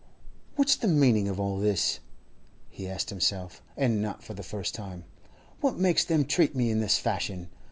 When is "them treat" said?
6.03-6.55